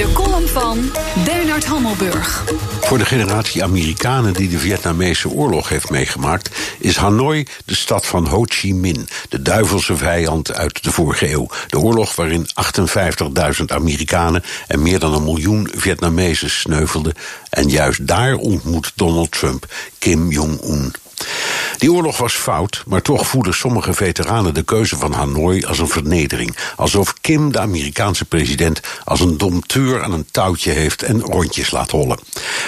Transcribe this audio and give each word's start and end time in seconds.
De 0.00 0.12
column 0.12 0.48
van 0.48 0.90
Bernard 1.24 1.64
Hammelburg. 1.64 2.44
Voor 2.80 2.98
de 2.98 3.04
generatie 3.04 3.62
Amerikanen 3.62 4.32
die 4.32 4.48
de 4.48 4.58
Vietnamese 4.58 5.28
oorlog 5.28 5.68
heeft 5.68 5.90
meegemaakt, 5.90 6.50
is 6.78 6.96
Hanoi 6.96 7.46
de 7.64 7.74
stad 7.74 8.06
van 8.06 8.26
Ho 8.26 8.44
Chi 8.44 8.74
Minh, 8.74 9.08
de 9.28 9.42
duivelse 9.42 9.96
vijand 9.96 10.52
uit 10.52 10.82
de 10.82 10.92
vorige 10.92 11.30
eeuw. 11.30 11.48
De 11.68 11.78
oorlog 11.78 12.14
waarin 12.14 12.46
58.000 13.58 13.64
Amerikanen 13.66 14.42
en 14.66 14.82
meer 14.82 14.98
dan 14.98 15.14
een 15.14 15.24
miljoen 15.24 15.70
Vietnamezen 15.74 16.50
sneuvelden. 16.50 17.14
En 17.50 17.68
juist 17.68 18.06
daar 18.06 18.34
ontmoet 18.34 18.92
Donald 18.94 19.30
Trump 19.30 19.66
Kim 19.98 20.30
Jong-un. 20.30 20.92
Die 21.80 21.92
oorlog 21.92 22.18
was 22.18 22.34
fout, 22.34 22.82
maar 22.86 23.02
toch 23.02 23.26
voelden 23.26 23.54
sommige 23.54 23.94
veteranen 23.94 24.54
de 24.54 24.62
keuze 24.62 24.96
van 24.96 25.12
Hanoi 25.12 25.64
als 25.64 25.78
een 25.78 25.88
vernedering. 25.88 26.56
Alsof 26.76 27.14
Kim, 27.20 27.52
de 27.52 27.60
Amerikaanse 27.60 28.24
president, 28.24 28.80
als 29.04 29.20
een 29.20 29.38
dompteur 29.38 30.02
aan 30.02 30.12
een 30.12 30.28
touwtje 30.30 30.70
heeft 30.70 31.02
en 31.02 31.20
rondjes 31.20 31.70
laat 31.70 31.90
hollen. 31.90 32.18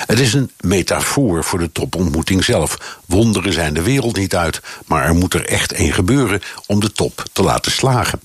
Het 0.06 0.18
is 0.18 0.34
een 0.34 0.50
metafoor 0.60 1.44
voor 1.44 1.58
de 1.58 1.72
topontmoeting 1.72 2.44
zelf. 2.44 3.00
Wonderen 3.06 3.52
zijn 3.52 3.74
de 3.74 3.82
wereld 3.82 4.16
niet 4.16 4.36
uit, 4.36 4.60
maar 4.86 5.04
er 5.04 5.14
moet 5.14 5.34
er 5.34 5.46
echt 5.46 5.72
één 5.72 5.92
gebeuren 5.92 6.40
om 6.66 6.80
de 6.80 6.92
top 6.92 7.24
te 7.32 7.42
laten 7.42 7.72
slagen. 7.72 8.20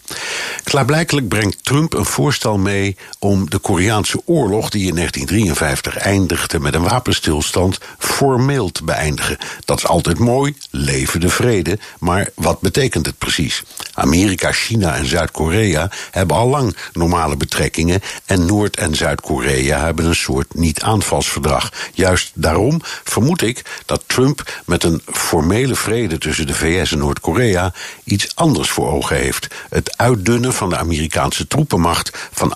Klaarblijkelijk 0.64 1.28
brengt 1.28 1.64
Trump 1.64 1.94
een 1.94 2.06
voorstel 2.06 2.58
mee 2.58 2.98
om 3.20 3.50
de 3.50 3.58
Koreaanse 3.58 4.22
oorlog, 4.26 4.70
die 4.70 4.88
in 4.88 4.96
1953 4.96 5.98
eindigde 5.98 6.60
met 6.60 6.74
een 6.74 6.84
wapenstilstand, 6.84 7.78
formeel 7.98 8.72
te 8.72 8.84
beëindigen. 8.84 9.38
Dat 9.66 9.78
is 9.78 9.88
altijd 9.88 10.20
mooi, 10.20 10.56
leven 10.78 11.20
de 11.20 11.30
vrede, 11.30 11.80
maar 12.00 12.30
wat 12.36 12.60
betekent 12.60 13.06
het 13.06 13.18
precies? 13.18 13.64
Amerika, 13.94 14.52
China 14.52 14.96
en 14.96 15.06
Zuid-Korea 15.06 15.90
hebben 16.12 16.38
al 16.38 16.50
lang 16.50 16.76
normale 16.94 17.38
betrekkingen 17.38 18.02
en 18.26 18.46
Noord- 18.46 18.78
en 18.78 18.96
Zuid-Korea 18.96 19.80
hebben 19.80 20.06
een 20.06 20.16
soort 20.16 20.54
niet-aanvalsverdrag. 20.54 21.72
Juist 21.94 22.32
daarom 22.34 22.82
vermoed 23.04 23.42
ik 23.42 23.82
dat 23.86 24.04
Trump 24.06 24.62
met 24.66 24.84
een 24.84 25.02
formele 25.06 25.76
vrede 25.76 26.18
tussen 26.18 26.48
de 26.48 26.54
VS 26.54 26.92
en 26.92 26.98
Noord-Korea 26.98 27.74
iets 28.04 28.36
anders 28.36 28.70
voor 28.70 28.92
ogen 28.92 29.16
heeft: 29.16 29.48
het 29.70 29.98
uitdunnen 29.98 30.54
van 30.54 30.70
de 30.70 30.78
Amerikaanse 30.78 31.48
troepenmacht 31.48 32.30
van 32.32 32.54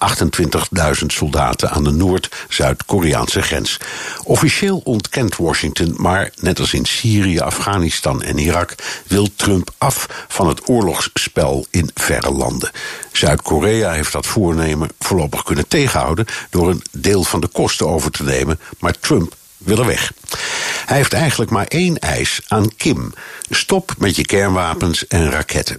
28.000 0.99 1.05
soldaten 1.05 1.69
aan 1.69 1.83
de 1.83 1.91
Noord-Zuid-Koreaanse 1.91 3.41
grens. 3.41 3.77
Officieel 4.23 4.81
ontkent 4.83 5.35
Washington, 5.35 5.93
maar 5.97 6.31
net 6.39 6.59
als 6.59 6.73
in 6.73 6.85
Syrië, 6.85 7.39
Afghanistan 7.39 8.10
en 8.19 8.37
Irak 8.37 8.75
wil 9.07 9.27
Trump 9.35 9.71
af 9.77 10.25
van 10.27 10.47
het 10.47 10.69
oorlogsspel 10.69 11.65
in 11.69 11.89
verre 11.93 12.31
landen. 12.31 12.71
Zuid-Korea 13.11 13.91
heeft 13.91 14.11
dat 14.11 14.25
voornemen 14.25 14.89
voorlopig 14.99 15.43
kunnen 15.43 15.67
tegenhouden 15.67 16.25
door 16.49 16.69
een 16.69 16.83
deel 16.91 17.23
van 17.23 17.41
de 17.41 17.47
kosten 17.47 17.87
over 17.87 18.11
te 18.11 18.23
nemen, 18.23 18.59
maar 18.79 18.99
Trump 18.99 19.35
wil 19.63 19.77
er 19.77 19.85
weg. 19.85 20.11
Hij 20.85 20.97
heeft 20.97 21.13
eigenlijk 21.13 21.51
maar 21.51 21.67
één 21.67 21.99
eis 21.99 22.41
aan 22.47 22.75
Kim: 22.75 23.13
stop 23.49 23.93
met 23.97 24.15
je 24.15 24.25
kernwapens 24.25 25.07
en 25.07 25.31
raketten. 25.31 25.77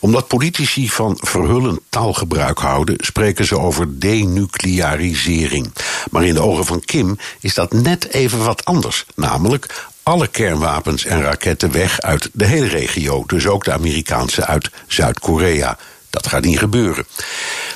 Omdat 0.00 0.28
politici 0.28 0.88
van 0.88 1.18
verhullend 1.20 1.80
taalgebruik 1.88 2.58
houden, 2.58 2.96
spreken 2.98 3.44
ze 3.44 3.58
over 3.58 3.98
denuclearisering. 3.98 5.72
Maar 6.10 6.24
in 6.24 6.34
de 6.34 6.42
ogen 6.42 6.64
van 6.64 6.80
Kim 6.80 7.18
is 7.40 7.54
dat 7.54 7.72
net 7.72 8.12
even 8.12 8.44
wat 8.44 8.64
anders, 8.64 9.06
namelijk 9.14 9.86
alle 10.04 10.26
kernwapens 10.28 11.04
en 11.04 11.22
raketten 11.22 11.72
weg 11.72 12.00
uit 12.00 12.30
de 12.32 12.44
hele 12.44 12.66
regio, 12.66 13.24
dus 13.26 13.46
ook 13.46 13.64
de 13.64 13.72
Amerikaanse 13.72 14.46
uit 14.46 14.70
Zuid-Korea. 14.86 15.78
Dat 16.10 16.26
gaat 16.26 16.44
niet 16.44 16.58
gebeuren. 16.58 17.06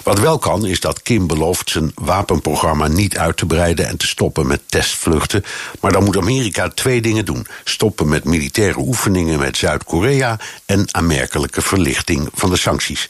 Wat 0.03 0.19
wel 0.19 0.39
kan, 0.39 0.67
is 0.67 0.81
dat 0.81 1.03
Kim 1.03 1.27
belooft 1.27 1.71
zijn 1.71 1.93
wapenprogramma 1.95 2.89
niet 2.89 3.19
uit 3.19 3.37
te 3.37 3.47
breiden 3.47 3.87
en 3.87 3.97
te 3.97 4.07
stoppen 4.07 4.47
met 4.47 4.61
testvluchten. 4.67 5.45
Maar 5.81 5.93
dan 5.93 6.05
moet 6.05 6.17
Amerika 6.17 6.69
twee 6.69 7.01
dingen 7.01 7.25
doen: 7.25 7.47
stoppen 7.65 8.09
met 8.09 8.25
militaire 8.25 8.79
oefeningen 8.79 9.39
met 9.39 9.57
Zuid-Korea 9.57 10.39
en 10.67 10.95
aanmerkelijke 10.95 11.63
verlichting 11.63 12.29
van 12.35 12.51
de 12.51 12.57
sancties. 12.57 13.09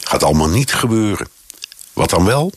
Gaat 0.00 0.22
allemaal 0.22 0.48
niet 0.48 0.72
gebeuren. 0.72 1.28
Wat 1.92 2.10
dan 2.10 2.24
wel? 2.24 2.52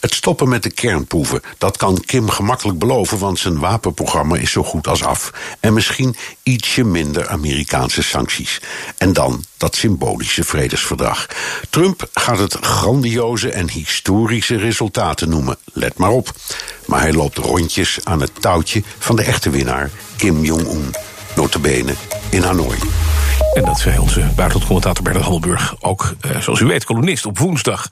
Het 0.00 0.14
stoppen 0.14 0.48
met 0.48 0.62
de 0.62 0.70
kernproeven. 0.70 1.42
Dat 1.58 1.76
kan 1.76 2.00
Kim 2.00 2.30
gemakkelijk 2.30 2.78
beloven, 2.78 3.18
want 3.18 3.38
zijn 3.38 3.58
wapenprogramma 3.58 4.36
is 4.36 4.50
zo 4.50 4.62
goed 4.62 4.86
als 4.86 5.04
af. 5.04 5.30
En 5.60 5.72
misschien 5.72 6.16
ietsje 6.42 6.84
minder 6.84 7.28
Amerikaanse 7.28 8.02
sancties. 8.02 8.60
En 8.96 9.12
dan 9.12 9.44
dat 9.56 9.76
symbolische 9.76 10.44
vredesverdrag. 10.44 11.26
Trump 11.70 12.08
gaat 12.12 12.38
het 12.38 12.56
grandioze 12.60 13.50
en 13.50 13.70
historische 13.70 14.56
resultaten 14.56 15.28
noemen. 15.28 15.58
Let 15.72 15.98
maar 15.98 16.10
op. 16.10 16.32
Maar 16.86 17.00
hij 17.00 17.12
loopt 17.12 17.38
rondjes 17.38 17.98
aan 18.04 18.20
het 18.20 18.32
touwtje 18.40 18.82
van 18.98 19.16
de 19.16 19.22
echte 19.22 19.50
winnaar, 19.50 19.90
Kim 20.16 20.44
Jong-un. 20.44 20.94
Notabene 21.34 21.94
in 22.30 22.42
Hanoi. 22.42 22.78
En 23.60 23.66
dat 23.66 23.80
zei 23.80 23.98
onze 23.98 24.20
buitenlandcommentator 24.20 25.04
Bernard 25.04 25.24
Hammelburg. 25.24 25.76
Ook, 25.80 26.14
eh, 26.20 26.40
zoals 26.40 26.60
u 26.60 26.64
weet, 26.64 26.84
columnist 26.84 27.26
op 27.26 27.38
woensdag 27.38 27.88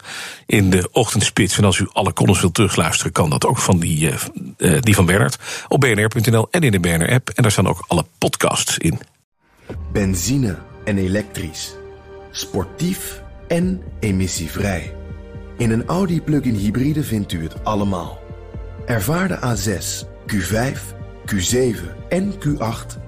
in 0.46 0.70
de 0.70 0.88
ochtendspits. 0.92 1.58
En 1.58 1.64
als 1.64 1.78
u 1.78 1.88
alle 1.92 2.12
columns 2.12 2.40
wilt 2.40 2.54
terugluisteren, 2.54 3.12
kan 3.12 3.30
dat 3.30 3.46
ook 3.46 3.58
van 3.58 3.78
die, 3.78 4.10
uh, 4.58 4.80
die 4.80 4.94
van 4.94 5.06
Bernard. 5.06 5.38
Op 5.68 5.80
bnr.nl 5.80 6.48
en 6.50 6.62
in 6.62 6.70
de 6.70 6.80
BNR-app. 6.80 7.28
En 7.28 7.42
daar 7.42 7.52
staan 7.52 7.68
ook 7.68 7.84
alle 7.86 8.04
podcasts 8.18 8.78
in. 8.78 9.00
Benzine 9.92 10.58
en 10.84 10.98
elektrisch. 10.98 11.74
Sportief 12.30 13.22
en 13.48 13.82
emissievrij. 14.00 14.94
In 15.56 15.70
een 15.70 15.86
Audi 15.86 16.22
plug-in 16.22 16.54
hybride 16.54 17.04
vindt 17.04 17.32
u 17.32 17.42
het 17.42 17.64
allemaal. 17.64 18.18
Ervaar 18.86 19.28
de 19.28 19.36
A6, 19.36 20.06
Q5, 20.26 20.78
Q7 21.26 21.76
en 22.08 22.34
Q8 22.34 23.07